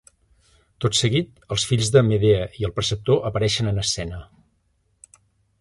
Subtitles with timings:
[0.85, 1.27] Tot seguit,
[1.57, 4.27] els fills de Medea i el preceptor apareixen en escena.